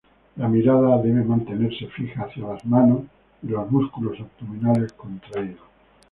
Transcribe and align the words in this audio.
La 0.37 0.47
mirada 0.47 0.97
debe 1.03 1.23
mantenerse 1.23 1.85
fija 1.85 2.23
hacia 2.23 2.47
las 2.47 2.65
manos, 2.65 3.03
y 3.43 3.49
los 3.49 3.69
músculos 3.69 4.17
abdominales 4.19 4.93
contraídos. 4.93 5.61